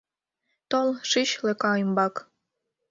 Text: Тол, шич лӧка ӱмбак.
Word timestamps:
Тол, 0.69 0.89
шич 1.09 1.29
лӧка 1.45 1.71
ӱмбак. 1.83 2.15